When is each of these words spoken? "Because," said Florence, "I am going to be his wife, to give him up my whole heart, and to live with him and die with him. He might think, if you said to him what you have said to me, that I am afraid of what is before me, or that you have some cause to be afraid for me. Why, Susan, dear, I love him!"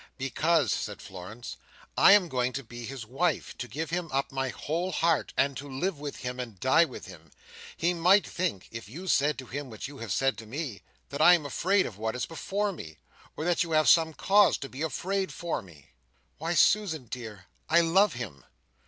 "Because," 0.17 0.73
said 0.73 0.99
Florence, 0.99 1.57
"I 1.95 2.13
am 2.13 2.27
going 2.27 2.53
to 2.53 2.63
be 2.63 2.85
his 2.85 3.05
wife, 3.05 3.55
to 3.59 3.67
give 3.67 3.91
him 3.91 4.09
up 4.11 4.31
my 4.31 4.49
whole 4.49 4.91
heart, 4.91 5.31
and 5.37 5.55
to 5.57 5.69
live 5.69 5.99
with 5.99 6.15
him 6.21 6.39
and 6.39 6.59
die 6.59 6.85
with 6.85 7.05
him. 7.05 7.29
He 7.77 7.93
might 7.93 8.25
think, 8.25 8.67
if 8.71 8.89
you 8.89 9.05
said 9.05 9.37
to 9.37 9.45
him 9.45 9.69
what 9.69 9.87
you 9.87 9.99
have 9.99 10.11
said 10.11 10.39
to 10.39 10.47
me, 10.47 10.81
that 11.09 11.21
I 11.21 11.35
am 11.35 11.45
afraid 11.45 11.85
of 11.85 11.99
what 11.99 12.15
is 12.15 12.25
before 12.25 12.71
me, 12.71 12.97
or 13.37 13.45
that 13.45 13.61
you 13.61 13.73
have 13.73 13.87
some 13.87 14.15
cause 14.15 14.57
to 14.57 14.69
be 14.69 14.81
afraid 14.81 15.31
for 15.31 15.61
me. 15.61 15.91
Why, 16.39 16.55
Susan, 16.55 17.05
dear, 17.05 17.45
I 17.69 17.81
love 17.81 18.13
him!" 18.13 18.43